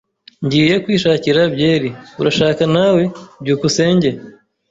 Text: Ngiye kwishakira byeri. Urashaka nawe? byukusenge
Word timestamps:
Ngiye 0.45 0.75
kwishakira 0.83 1.41
byeri. 1.53 1.89
Urashaka 2.19 2.63
nawe? 2.75 3.03
byukusenge 3.41 4.09